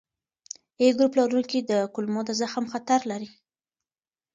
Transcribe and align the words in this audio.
A 0.83 0.85
ګروپ 0.97 1.13
لرونکي 1.19 1.59
د 1.63 1.71
کولمو 1.93 2.21
د 2.25 2.31
زخم 2.41 2.65
خطر 2.73 2.99
لري. 3.11 3.29